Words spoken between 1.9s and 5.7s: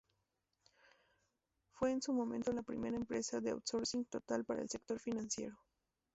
en su momento la primera empresa de outsourcing total para el sector financiero.